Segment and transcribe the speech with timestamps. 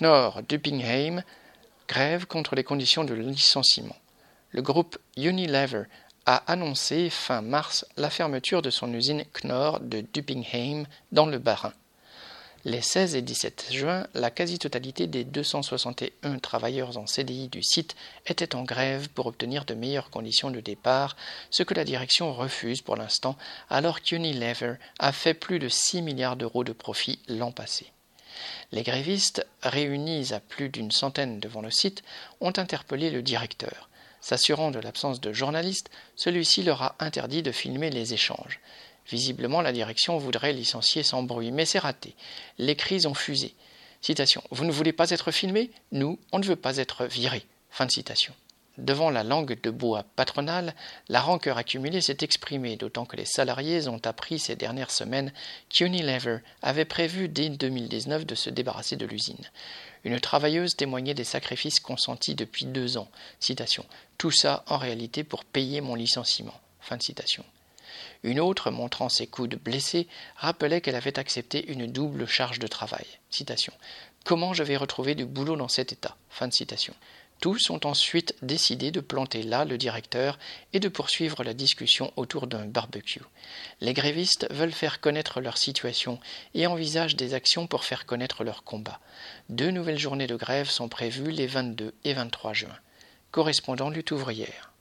[0.00, 1.22] Knorr Duppingheim
[1.88, 3.96] grève contre les conditions de licenciement.
[4.50, 5.84] Le groupe Unilever
[6.26, 11.72] a annoncé fin mars la fermeture de son usine Knorr de Duppingheim dans le Bas-Rhin.
[12.64, 17.96] Les 16 et 17 juin, la quasi-totalité des 261 travailleurs en CDI du site
[18.26, 21.16] étaient en grève pour obtenir de meilleures conditions de départ,
[21.50, 23.36] ce que la direction refuse pour l'instant,
[23.68, 27.92] alors qu'Unilever a fait plus de 6 milliards d'euros de profit l'an passé.
[28.72, 32.02] Les grévistes, réunis à plus d'une centaine devant le site,
[32.40, 33.88] ont interpellé le directeur.
[34.20, 38.60] S'assurant de l'absence de journalistes, celui-ci leur a interdit de filmer les échanges.
[39.08, 42.14] Visiblement, la direction voudrait licencier sans bruit, mais c'est raté.
[42.58, 43.54] Les cris ont fusé.
[44.00, 44.42] Citation.
[44.50, 45.70] Vous ne voulez pas être filmé?
[45.90, 47.44] Nous, on ne veut pas être viré.
[47.70, 48.34] Fin de citation.
[48.78, 50.74] Devant la langue de bois patronale,
[51.08, 55.30] la rancœur accumulée s'est exprimée, d'autant que les salariés ont appris ces dernières semaines
[55.68, 59.50] qu'Unilever avait prévu dès 2019 de se débarrasser de l'usine.
[60.04, 63.08] Une travailleuse témoignait des sacrifices consentis depuis deux ans.
[64.16, 66.58] Tout ça, en réalité, pour payer mon licenciement.
[68.22, 73.06] Une autre, montrant ses coudes blessés, rappelait qu'elle avait accepté une double charge de travail.
[74.24, 76.16] Comment je vais retrouver du boulot dans cet état?
[77.42, 80.38] Tous ont ensuite décidé de planter là le directeur
[80.72, 83.20] et de poursuivre la discussion autour d'un barbecue.
[83.80, 86.20] Les grévistes veulent faire connaître leur situation
[86.54, 89.00] et envisagent des actions pour faire connaître leur combat.
[89.48, 92.78] Deux nouvelles journées de grève sont prévues les 22 et 23 juin.
[93.32, 94.71] Correspondant lutte ouvrière.